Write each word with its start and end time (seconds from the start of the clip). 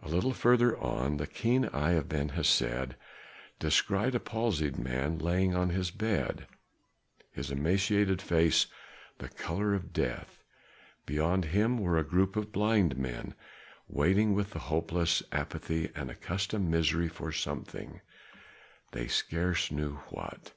A 0.00 0.08
little 0.10 0.34
further 0.34 0.76
on, 0.76 1.16
the 1.16 1.26
keen 1.26 1.64
eye 1.68 1.92
of 1.92 2.06
Ben 2.10 2.28
Hesed 2.36 2.94
descried 3.58 4.14
a 4.14 4.20
palsied 4.20 4.78
man 4.78 5.18
lying 5.18 5.54
on 5.54 5.70
his 5.70 5.90
bed, 5.90 6.46
his 7.30 7.50
emaciated 7.50 8.20
face 8.20 8.66
the 9.16 9.30
color 9.30 9.72
of 9.72 9.94
death. 9.94 10.44
Beyond 11.06 11.46
him 11.46 11.78
were 11.78 11.96
a 11.96 12.04
group 12.04 12.36
of 12.36 12.52
blind 12.52 12.98
men, 12.98 13.34
waiting 13.88 14.34
with 14.34 14.50
the 14.50 14.58
hopeless 14.68 15.22
apathy 15.32 15.90
of 15.94 16.10
accustomed 16.10 16.68
misery 16.70 17.08
for 17.08 17.32
something, 17.32 18.02
they 18.90 19.08
scarce 19.08 19.70
knew 19.70 19.94
what. 20.10 20.52